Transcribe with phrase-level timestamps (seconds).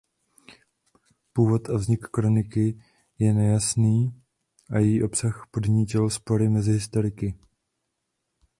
[1.33, 2.81] Původ a vznik kroniky
[3.19, 4.21] je nejasný
[4.69, 7.37] a její obsah podnítil spory mezi historiky.